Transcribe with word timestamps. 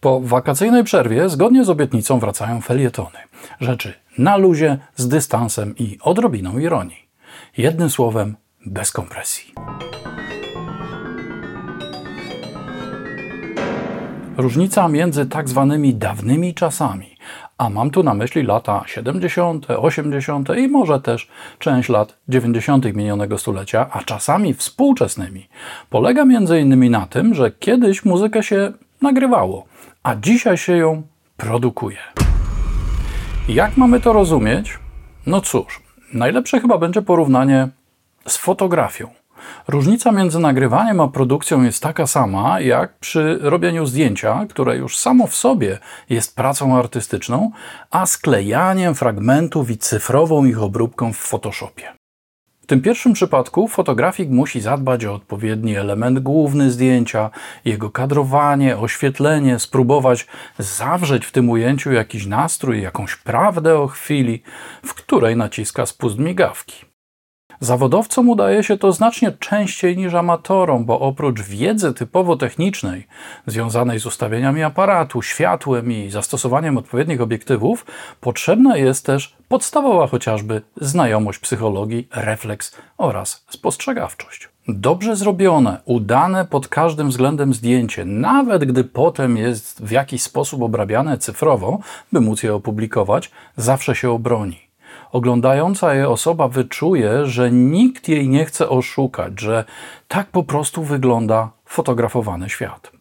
Po 0.00 0.20
wakacyjnej 0.20 0.84
przerwie, 0.84 1.28
zgodnie 1.28 1.64
z 1.64 1.70
obietnicą, 1.70 2.18
wracają 2.18 2.60
felietony. 2.60 3.18
Rzeczy 3.60 3.94
na 4.18 4.36
luzie, 4.36 4.78
z 4.96 5.08
dystansem 5.08 5.74
i 5.78 5.98
odrobiną 6.02 6.58
ironii. 6.58 7.08
Jednym 7.56 7.90
słowem, 7.90 8.36
bez 8.66 8.92
kompresji. 8.92 9.54
Różnica 14.36 14.88
między 14.88 15.26
tak 15.26 15.48
zwanymi 15.48 15.94
dawnymi 15.94 16.54
czasami, 16.54 17.16
a 17.58 17.70
mam 17.70 17.90
tu 17.90 18.02
na 18.02 18.14
myśli 18.14 18.42
lata 18.42 18.82
70., 18.86 19.66
80. 19.70 20.48
i 20.56 20.68
może 20.68 21.00
też 21.00 21.28
część 21.58 21.88
lat 21.88 22.16
90. 22.28 22.94
minionego 22.94 23.38
stulecia, 23.38 23.90
a 23.92 24.02
czasami 24.02 24.54
współczesnymi, 24.54 25.48
polega 25.90 26.24
między 26.24 26.60
innymi 26.60 26.90
na 26.90 27.06
tym, 27.06 27.34
że 27.34 27.50
kiedyś 27.50 28.04
muzykę 28.04 28.42
się 28.42 28.72
nagrywało, 29.02 29.64
a 30.02 30.14
dzisiaj 30.14 30.58
się 30.58 30.76
ją 30.76 31.02
produkuje. 31.36 31.98
Jak 33.48 33.76
mamy 33.76 34.00
to 34.00 34.12
rozumieć? 34.12 34.78
No 35.26 35.40
cóż, 35.40 35.82
najlepsze 36.12 36.60
chyba 36.60 36.78
będzie 36.78 37.02
porównanie 37.02 37.68
z 38.26 38.36
fotografią. 38.36 39.08
Różnica 39.68 40.12
między 40.12 40.38
nagrywaniem 40.38 41.00
a 41.00 41.08
produkcją 41.08 41.62
jest 41.62 41.82
taka 41.82 42.06
sama, 42.06 42.60
jak 42.60 42.98
przy 42.98 43.38
robieniu 43.40 43.86
zdjęcia, 43.86 44.46
które 44.48 44.76
już 44.76 44.98
samo 44.98 45.26
w 45.26 45.34
sobie 45.34 45.78
jest 46.10 46.36
pracą 46.36 46.76
artystyczną, 46.76 47.50
a 47.90 48.06
sklejaniem 48.06 48.94
fragmentów 48.94 49.70
i 49.70 49.78
cyfrową 49.78 50.44
ich 50.44 50.62
obróbką 50.62 51.12
w 51.12 51.16
Photoshopie. 51.16 51.99
Tym 52.70 52.82
pierwszym 52.82 53.12
przypadku 53.12 53.68
fotografik 53.68 54.30
musi 54.30 54.60
zadbać 54.60 55.04
o 55.04 55.14
odpowiedni 55.14 55.76
element 55.76 56.18
główny 56.18 56.70
zdjęcia, 56.70 57.30
jego 57.64 57.90
kadrowanie, 57.90 58.78
oświetlenie, 58.78 59.58
spróbować 59.58 60.26
zawrzeć 60.58 61.26
w 61.26 61.32
tym 61.32 61.50
ujęciu 61.50 61.92
jakiś 61.92 62.26
nastrój, 62.26 62.82
jakąś 62.82 63.16
prawdę 63.16 63.78
o 63.78 63.86
chwili, 63.86 64.42
w 64.86 64.94
której 64.94 65.36
naciska 65.36 65.86
spust 65.86 66.18
migawki. 66.18 66.89
Zawodowcom 67.62 68.28
udaje 68.28 68.62
się 68.62 68.78
to 68.78 68.92
znacznie 68.92 69.32
częściej 69.32 69.96
niż 69.96 70.14
amatorom, 70.14 70.84
bo 70.84 71.00
oprócz 71.00 71.42
wiedzy 71.42 71.94
typowo 71.94 72.36
technicznej, 72.36 73.06
związanej 73.46 74.00
z 74.00 74.06
ustawieniami 74.06 74.62
aparatu, 74.62 75.22
światłem 75.22 75.92
i 75.92 76.10
zastosowaniem 76.10 76.76
odpowiednich 76.76 77.20
obiektywów, 77.20 77.86
potrzebna 78.20 78.76
jest 78.76 79.06
też 79.06 79.36
podstawowa 79.48 80.06
chociażby 80.06 80.62
znajomość 80.76 81.38
psychologii, 81.38 82.08
refleks 82.14 82.76
oraz 82.98 83.44
spostrzegawczość. 83.50 84.48
Dobrze 84.68 85.16
zrobione, 85.16 85.80
udane 85.84 86.44
pod 86.44 86.68
każdym 86.68 87.08
względem 87.08 87.54
zdjęcie, 87.54 88.04
nawet 88.04 88.64
gdy 88.64 88.84
potem 88.84 89.36
jest 89.36 89.84
w 89.84 89.90
jakiś 89.90 90.22
sposób 90.22 90.62
obrabiane 90.62 91.18
cyfrowo, 91.18 91.78
by 92.12 92.20
móc 92.20 92.42
je 92.42 92.54
opublikować, 92.54 93.30
zawsze 93.56 93.94
się 93.94 94.10
obroni 94.10 94.69
oglądająca 95.12 95.94
je 95.94 96.08
osoba 96.08 96.48
wyczuje, 96.48 97.26
że 97.26 97.50
nikt 97.50 98.08
jej 98.08 98.28
nie 98.28 98.44
chce 98.44 98.68
oszukać, 98.68 99.40
że 99.40 99.64
tak 100.08 100.26
po 100.26 100.42
prostu 100.42 100.82
wygląda 100.82 101.50
fotografowany 101.64 102.48
świat. 102.48 102.92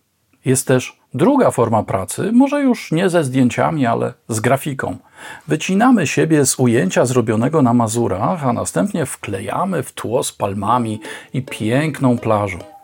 Jest 0.46 0.68
też 0.68 0.98
druga 1.14 1.52
forma 1.52 1.84
pracy, 1.84 2.32
może 2.32 2.62
już 2.62 2.92
nie 2.92 3.10
ze 3.10 3.24
zdjęciami, 3.24 3.86
ale 3.86 4.14
z 4.28 4.40
grafiką. 4.40 4.98
Wycinamy 5.48 6.08
siebie 6.08 6.46
z 6.46 6.60
ujęcia 6.60 7.06
zrobionego 7.06 7.62
na 7.62 7.74
Mazurach, 7.74 8.46
a 8.46 8.54
następnie 8.54 9.06
wklejamy 9.06 9.84
w 9.84 9.92
tło 9.92 10.24
z 10.24 10.34
palmami 10.34 11.00
i 11.34 11.42
piękną 11.42 12.18
plażą. 12.18 12.79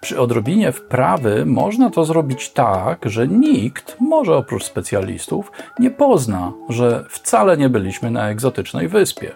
Przy 0.00 0.20
odrobinie 0.20 0.72
wprawy 0.72 1.46
można 1.46 1.90
to 1.90 2.04
zrobić 2.04 2.50
tak, 2.50 2.98
że 3.04 3.28
nikt, 3.28 3.96
może 4.00 4.36
oprócz 4.36 4.64
specjalistów, 4.64 5.52
nie 5.78 5.90
pozna, 5.90 6.52
że 6.68 7.04
wcale 7.08 7.56
nie 7.56 7.68
byliśmy 7.68 8.10
na 8.10 8.28
egzotycznej 8.28 8.88
wyspie. 8.88 9.30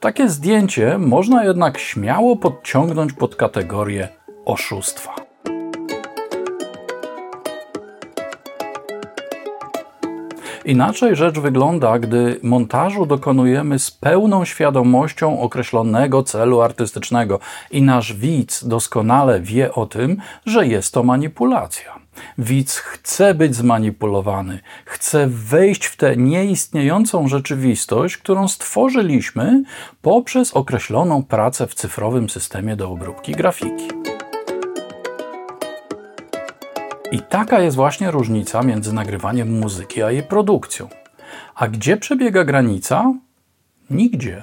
Takie 0.00 0.28
zdjęcie 0.28 0.98
można 0.98 1.44
jednak 1.44 1.78
śmiało 1.78 2.36
podciągnąć 2.36 3.12
pod 3.12 3.36
kategorię 3.36 4.08
oszustwa. 4.44 5.25
Inaczej 10.66 11.16
rzecz 11.16 11.38
wygląda, 11.38 11.98
gdy 11.98 12.40
montażu 12.42 13.06
dokonujemy 13.06 13.78
z 13.78 13.90
pełną 13.90 14.44
świadomością 14.44 15.40
określonego 15.40 16.22
celu 16.22 16.60
artystycznego 16.60 17.38
i 17.70 17.82
nasz 17.82 18.12
widz 18.12 18.68
doskonale 18.68 19.40
wie 19.40 19.74
o 19.74 19.86
tym, 19.86 20.16
że 20.46 20.66
jest 20.66 20.94
to 20.94 21.02
manipulacja. 21.02 21.98
Widz 22.38 22.76
chce 22.76 23.34
być 23.34 23.56
zmanipulowany, 23.56 24.60
chce 24.84 25.26
wejść 25.26 25.86
w 25.86 25.96
tę 25.96 26.16
nieistniejącą 26.16 27.28
rzeczywistość, 27.28 28.16
którą 28.16 28.48
stworzyliśmy 28.48 29.62
poprzez 30.02 30.54
określoną 30.54 31.22
pracę 31.22 31.66
w 31.66 31.74
cyfrowym 31.74 32.30
systemie 32.30 32.76
do 32.76 32.90
obróbki 32.90 33.32
grafiki. 33.32 34.05
I 37.12 37.22
taka 37.22 37.60
jest 37.60 37.76
właśnie 37.76 38.10
różnica 38.10 38.62
między 38.62 38.92
nagrywaniem 38.92 39.58
muzyki 39.58 40.02
a 40.02 40.10
jej 40.10 40.22
produkcją. 40.22 40.88
A 41.54 41.68
gdzie 41.68 41.96
przebiega 41.96 42.44
granica? 42.44 43.14
Nigdzie. 43.90 44.42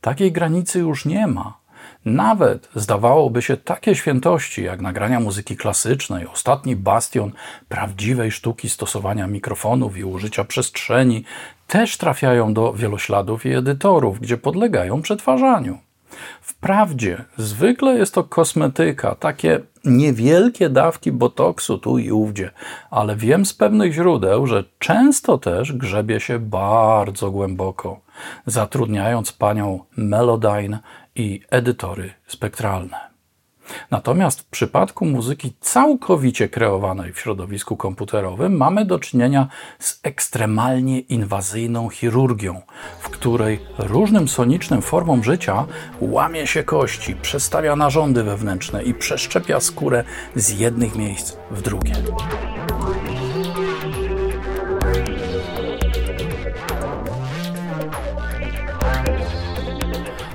Takiej 0.00 0.32
granicy 0.32 0.78
już 0.78 1.04
nie 1.04 1.26
ma. 1.26 1.58
Nawet 2.04 2.68
zdawałoby 2.74 3.42
się 3.42 3.56
takie 3.56 3.94
świętości 3.94 4.64
jak 4.64 4.80
nagrania 4.80 5.20
muzyki 5.20 5.56
klasycznej, 5.56 6.26
ostatni 6.26 6.76
bastion 6.76 7.32
prawdziwej 7.68 8.30
sztuki 8.30 8.68
stosowania 8.68 9.26
mikrofonów 9.26 9.96
i 9.96 10.04
użycia 10.04 10.44
przestrzeni, 10.44 11.24
też 11.66 11.96
trafiają 11.96 12.54
do 12.54 12.72
wielośladów 12.72 13.46
i 13.46 13.52
edytorów, 13.52 14.20
gdzie 14.20 14.36
podlegają 14.36 15.02
przetwarzaniu. 15.02 15.78
Wprawdzie 16.40 17.24
zwykle 17.36 17.98
jest 17.98 18.14
to 18.14 18.24
kosmetyka, 18.24 19.14
takie 19.14 19.60
niewielkie 19.84 20.68
dawki 20.68 21.12
botoksu 21.12 21.78
tu 21.78 21.98
i 21.98 22.10
ówdzie, 22.10 22.50
ale 22.90 23.16
wiem 23.16 23.46
z 23.46 23.54
pewnych 23.54 23.92
źródeł, 23.92 24.46
że 24.46 24.64
często 24.78 25.38
też 25.38 25.72
grzebie 25.72 26.20
się 26.20 26.38
bardzo 26.38 27.30
głęboko, 27.30 28.00
zatrudniając 28.46 29.32
panią 29.32 29.80
Melodyne 29.96 30.78
i 31.14 31.40
edytory 31.50 32.10
spektralne. 32.26 33.15
Natomiast 33.90 34.40
w 34.40 34.44
przypadku 34.44 35.06
muzyki 35.06 35.52
całkowicie 35.60 36.48
kreowanej 36.48 37.12
w 37.12 37.20
środowisku 37.20 37.76
komputerowym 37.76 38.56
mamy 38.56 38.84
do 38.84 38.98
czynienia 38.98 39.48
z 39.78 40.00
ekstremalnie 40.02 41.00
inwazyjną 41.00 41.88
chirurgią, 41.88 42.62
w 43.00 43.10
której 43.10 43.60
różnym 43.78 44.28
sonicznym 44.28 44.82
formom 44.82 45.24
życia 45.24 45.66
łamie 46.00 46.46
się 46.46 46.62
kości, 46.62 47.16
przestawia 47.22 47.76
narządy 47.76 48.22
wewnętrzne 48.22 48.82
i 48.82 48.94
przeszczepia 48.94 49.60
skórę 49.60 50.04
z 50.34 50.58
jednych 50.58 50.96
miejsc 50.96 51.36
w 51.50 51.62
drugie. 51.62 51.92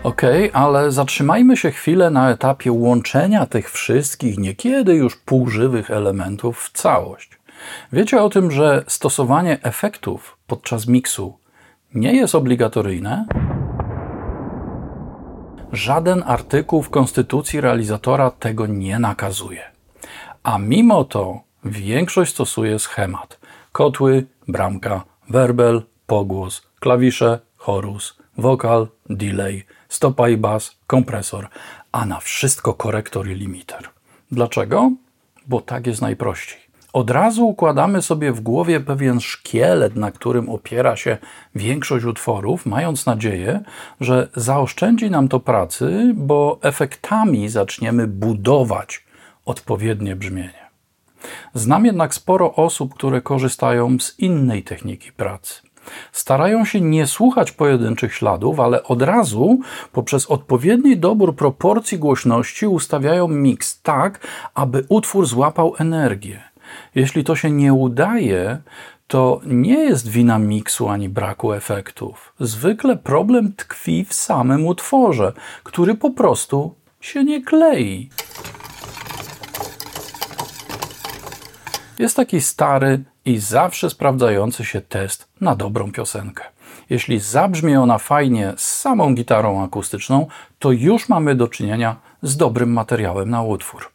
Okej, 0.03 0.50
okay, 0.50 0.62
ale 0.62 0.91
zatrzymajmy 0.91 1.57
się 1.57 1.72
chwilę 1.72 2.09
na 2.09 2.31
etapie 2.31 2.72
łączenia 2.72 3.45
tych 3.45 3.72
wszystkich, 3.72 4.38
niekiedy 4.38 4.95
już 4.95 5.16
półżywych 5.16 5.91
elementów 5.91 6.59
w 6.63 6.72
całość. 6.72 7.39
Wiecie 7.94 8.22
o 8.22 8.29
tym, 8.29 8.51
że 8.51 8.84
stosowanie 8.88 9.63
efektów 9.63 10.38
podczas 10.47 10.88
miksu 10.88 11.38
nie 11.94 12.16
jest 12.16 12.35
obligatoryjne? 12.35 13.25
Żaden 15.72 16.23
artykuł 16.25 16.81
w 16.81 16.90
konstytucji 16.90 17.61
realizatora 17.61 18.31
tego 18.31 18.67
nie 18.67 19.00
nakazuje. 19.00 19.63
A 20.44 20.57
mimo 20.57 21.03
to 21.03 21.40
większość 21.66 22.31
stosuje 22.31 22.79
schemat: 22.79 23.40
kotły, 23.72 24.26
bramka, 24.47 25.03
werbel, 25.29 25.81
pogłos, 26.08 26.67
klawisze, 26.79 27.40
chorus, 27.58 28.17
wokal, 28.37 28.87
delay 29.09 29.66
stopa 29.91 30.29
i 30.29 30.38
bas, 30.38 30.78
kompresor, 30.88 31.47
a 31.91 32.05
na 32.05 32.20
wszystko 32.20 32.73
korektor 32.73 33.28
i 33.29 33.35
limiter. 33.35 33.90
Dlaczego? 34.32 34.91
Bo 35.47 35.61
tak 35.61 35.88
jest 35.88 36.02
najprościej. 36.02 36.59
Od 36.93 37.09
razu 37.09 37.47
układamy 37.47 38.02
sobie 38.02 38.32
w 38.32 38.41
głowie 38.41 38.79
pewien 38.79 39.20
szkielet, 39.20 39.96
na 39.96 40.11
którym 40.11 40.49
opiera 40.49 40.96
się 40.96 41.17
większość 41.55 42.05
utworów, 42.05 42.66
mając 42.66 43.05
nadzieję, 43.05 43.61
że 44.02 44.29
zaoszczędzi 44.35 45.11
nam 45.11 45.28
to 45.28 45.40
pracy, 45.40 46.11
bo 46.16 46.59
efektami 46.61 47.49
zaczniemy 47.49 48.08
budować 48.08 49.05
odpowiednie 49.46 50.16
brzmienie. 50.16 50.61
Znam 51.53 51.85
jednak 51.85 52.14
sporo 52.14 52.55
osób, 52.55 52.93
które 52.93 53.22
korzystają 53.22 53.99
z 53.99 54.20
innej 54.20 54.64
techniki 54.64 55.11
pracy. 55.11 55.71
Starają 56.11 56.66
się 56.66 56.81
nie 56.81 57.07
słuchać 57.07 57.51
pojedynczych 57.51 58.13
śladów, 58.13 58.59
ale 58.59 58.83
od 58.83 59.01
razu 59.01 59.59
poprzez 59.91 60.25
odpowiedni 60.25 60.97
dobór 60.97 61.35
proporcji 61.35 61.99
głośności 61.99 62.67
ustawiają 62.67 63.28
miks 63.28 63.81
tak, 63.81 64.28
aby 64.53 64.85
utwór 64.89 65.25
złapał 65.25 65.75
energię. 65.79 66.43
Jeśli 66.95 67.23
to 67.23 67.35
się 67.35 67.51
nie 67.51 67.73
udaje, 67.73 68.61
to 69.07 69.41
nie 69.45 69.79
jest 69.83 70.07
wina 70.07 70.39
miksu 70.39 70.89
ani 70.89 71.09
braku 71.09 71.53
efektów. 71.53 72.33
Zwykle 72.39 72.97
problem 72.97 73.53
tkwi 73.53 74.05
w 74.05 74.13
samym 74.13 74.67
utworze, 74.67 75.33
który 75.63 75.95
po 75.95 76.09
prostu 76.09 76.75
się 77.01 77.23
nie 77.23 77.41
klei. 77.41 78.09
Jest 81.99 82.16
taki 82.16 82.41
stary 82.41 83.03
i 83.26 83.40
zawsze 83.40 83.90
sprawdzający 83.90 84.66
się 84.66 84.82
test 84.82 85.28
na 85.41 85.56
dobrą 85.56 85.91
piosenkę. 85.91 86.44
Jeśli 86.90 87.20
zabrzmi 87.20 87.76
ona 87.76 87.97
fajnie 87.97 88.53
z 88.58 88.78
samą 88.78 89.16
gitarą 89.16 89.64
akustyczną, 89.64 90.28
to 90.59 90.72
już 90.72 91.09
mamy 91.09 91.35
do 91.35 91.47
czynienia 91.47 91.96
z 92.22 92.38
dobrym 92.38 92.73
materiałem 92.73 93.29
na 93.29 93.41
utwór. 93.41 93.91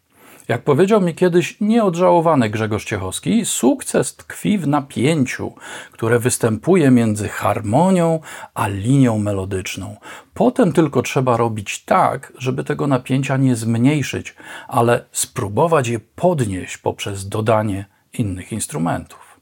Jak 0.49 0.63
powiedział 0.63 1.01
mi 1.01 1.15
kiedyś 1.15 1.61
nieodżałowany 1.61 2.51
Grzegorz 2.51 2.85
Ciechowski, 2.85 3.45
sukces 3.45 4.17
tkwi 4.17 4.59
w 4.59 4.69
napięciu, 4.69 5.53
które 5.93 6.19
występuje 6.19 6.91
między 6.91 7.29
harmonią 7.29 8.21
a 8.55 8.69
linią 8.69 9.19
melodyczną. 9.19 9.97
Potem 10.35 10.73
tylko 10.73 11.03
trzeba 11.03 11.37
robić 11.37 11.85
tak, 11.85 12.33
żeby 12.39 12.65
tego 12.65 12.87
napięcia 12.87 13.37
nie 13.37 13.57
zmniejszyć, 13.57 14.35
ale 14.69 15.05
spróbować 15.13 15.89
je 15.89 16.01
podnieść 16.17 16.79
poprzez 16.79 17.29
dodanie 17.29 17.85
innych 18.21 18.53
instrumentów. 18.53 19.41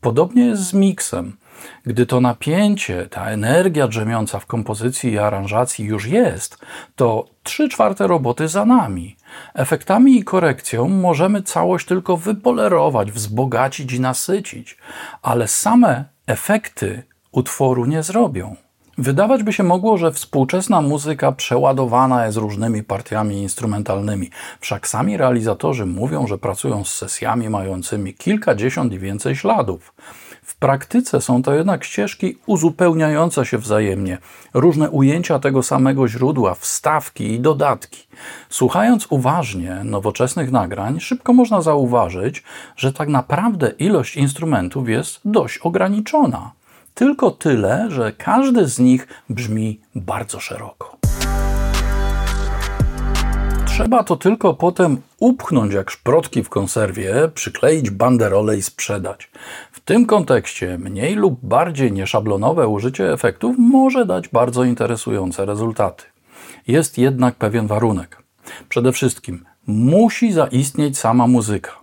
Podobnie 0.00 0.46
jest 0.46 0.62
z 0.62 0.74
miksem. 0.74 1.36
Gdy 1.84 2.06
to 2.06 2.20
napięcie, 2.20 3.06
ta 3.06 3.26
energia 3.26 3.88
drzemiąca 3.88 4.38
w 4.38 4.46
kompozycji 4.46 5.12
i 5.12 5.18
aranżacji 5.18 5.84
już 5.84 6.06
jest, 6.06 6.58
to 6.96 7.28
trzy 7.42 7.68
czwarte 7.68 8.06
roboty 8.06 8.48
za 8.48 8.64
nami. 8.64 9.16
Efektami 9.54 10.18
i 10.18 10.24
korekcją 10.24 10.88
możemy 10.88 11.42
całość 11.42 11.86
tylko 11.86 12.16
wypolerować, 12.16 13.12
wzbogacić 13.12 13.92
i 13.92 14.00
nasycić, 14.00 14.78
ale 15.22 15.48
same 15.48 16.04
efekty 16.26 17.02
utworu 17.32 17.86
nie 17.86 18.02
zrobią. 18.02 18.56
Wydawać 19.00 19.42
by 19.42 19.52
się 19.52 19.62
mogło, 19.62 19.98
że 19.98 20.12
współczesna 20.12 20.80
muzyka 20.80 21.32
przeładowana 21.32 22.26
jest 22.26 22.38
różnymi 22.38 22.82
partiami 22.82 23.42
instrumentalnymi. 23.42 24.30
Wszak 24.60 24.88
sami 24.88 25.16
realizatorzy 25.16 25.86
mówią, 25.86 26.26
że 26.26 26.38
pracują 26.38 26.84
z 26.84 26.94
sesjami 26.94 27.50
mającymi 27.50 28.14
kilkadziesiąt 28.14 28.92
i 28.92 28.98
więcej 28.98 29.36
śladów. 29.36 29.94
W 30.42 30.56
praktyce 30.56 31.20
są 31.20 31.42
to 31.42 31.54
jednak 31.54 31.84
ścieżki 31.84 32.38
uzupełniające 32.46 33.46
się 33.46 33.58
wzajemnie, 33.58 34.18
różne 34.54 34.90
ujęcia 34.90 35.38
tego 35.38 35.62
samego 35.62 36.08
źródła, 36.08 36.54
wstawki 36.54 37.32
i 37.32 37.40
dodatki. 37.40 38.06
Słuchając 38.48 39.06
uważnie 39.10 39.80
nowoczesnych 39.84 40.50
nagrań, 40.50 41.00
szybko 41.00 41.32
można 41.32 41.62
zauważyć, 41.62 42.42
że 42.76 42.92
tak 42.92 43.08
naprawdę 43.08 43.72
ilość 43.78 44.16
instrumentów 44.16 44.88
jest 44.88 45.20
dość 45.24 45.58
ograniczona. 45.58 46.59
Tylko 47.00 47.30
tyle, 47.30 47.86
że 47.90 48.12
każdy 48.12 48.68
z 48.68 48.78
nich 48.78 49.08
brzmi 49.30 49.80
bardzo 49.94 50.40
szeroko. 50.40 50.96
Trzeba 53.66 54.04
to 54.04 54.16
tylko 54.16 54.54
potem 54.54 55.00
upchnąć 55.18 55.74
jak 55.74 55.90
szprotki 55.90 56.42
w 56.42 56.48
konserwie, 56.48 57.14
przykleić 57.34 57.90
banderole 57.90 58.56
i 58.56 58.62
sprzedać. 58.62 59.30
W 59.72 59.80
tym 59.80 60.06
kontekście 60.06 60.78
mniej 60.78 61.14
lub 61.14 61.38
bardziej 61.42 61.92
nieszablonowe 61.92 62.68
użycie 62.68 63.12
efektów 63.12 63.56
może 63.58 64.06
dać 64.06 64.28
bardzo 64.28 64.64
interesujące 64.64 65.46
rezultaty. 65.46 66.04
Jest 66.66 66.98
jednak 66.98 67.34
pewien 67.34 67.66
warunek. 67.66 68.22
Przede 68.68 68.92
wszystkim 68.92 69.44
musi 69.66 70.32
zaistnieć 70.32 70.98
sama 70.98 71.26
muzyka. 71.26 71.79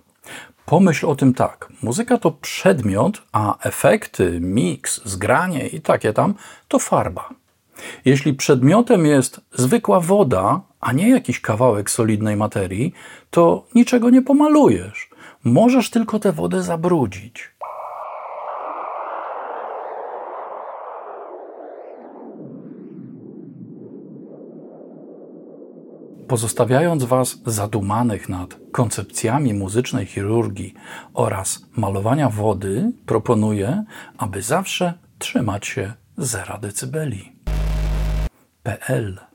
Pomyśl 0.67 1.05
o 1.05 1.15
tym 1.15 1.33
tak. 1.33 1.69
Muzyka 1.81 2.17
to 2.17 2.31
przedmiot, 2.31 3.21
a 3.31 3.67
efekty, 3.67 4.39
miks, 4.41 5.01
zgranie 5.05 5.67
i 5.67 5.81
takie 5.81 6.13
tam 6.13 6.33
to 6.67 6.79
farba. 6.79 7.29
Jeśli 8.05 8.33
przedmiotem 8.33 9.05
jest 9.05 9.41
zwykła 9.53 9.99
woda, 9.99 10.61
a 10.79 10.91
nie 10.91 11.09
jakiś 11.09 11.39
kawałek 11.39 11.89
solidnej 11.89 12.35
materii, 12.35 12.93
to 13.29 13.65
niczego 13.75 14.09
nie 14.09 14.21
pomalujesz. 14.21 15.09
Możesz 15.43 15.89
tylko 15.89 16.19
tę 16.19 16.31
wodę 16.31 16.63
zabrudzić. 16.63 17.49
Pozostawiając 26.27 27.03
Was 27.03 27.41
zadumanych 27.45 28.29
nad 28.29 28.55
koncepcjami 28.71 29.53
muzycznej 29.53 30.05
chirurgii 30.05 30.73
oraz 31.13 31.65
malowania 31.75 32.29
wody, 32.29 32.91
proponuję, 33.05 33.83
aby 34.17 34.41
zawsze 34.41 34.93
trzymać 35.17 35.67
się 35.67 35.93
zera 36.17 36.57
decybeli. 36.57 37.35
PL 38.63 39.26